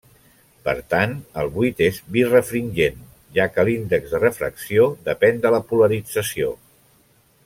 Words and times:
Per 0.67 0.73
tant, 0.93 1.11
el 1.41 1.49
buit 1.57 1.83
és 1.87 1.99
birefringent, 2.15 2.97
ja 3.37 3.47
que 3.57 3.67
l'índex 3.69 4.15
de 4.15 4.23
refracció 4.25 4.89
depèn 5.11 5.45
de 5.45 5.53
la 5.57 5.61
polarització. 5.73 6.51